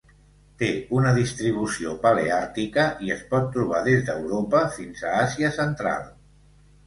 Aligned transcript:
Té 0.59 0.67
una 0.99 1.09
distribució 1.17 1.91
paleàrtica 2.05 2.85
i 3.09 3.13
es 3.17 3.21
pot 3.33 3.45
trobar 3.57 3.83
des 3.89 4.01
d'Europa 4.07 4.61
fins 4.79 5.03
a 5.11 5.15
Àsia 5.21 5.55
Central. 5.61 6.09